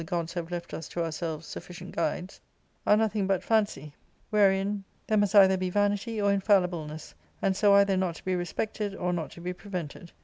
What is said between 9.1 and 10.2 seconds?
not to be! prevented.